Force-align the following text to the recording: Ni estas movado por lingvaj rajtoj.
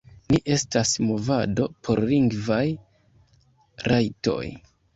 Ni 0.31 0.37
estas 0.53 0.93
movado 1.09 1.67
por 1.89 2.01
lingvaj 2.07 2.65
rajtoj. 3.93 4.43